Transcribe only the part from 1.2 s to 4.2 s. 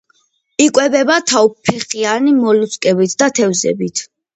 თავფეხიანი მოლუსკებით და თევზებით.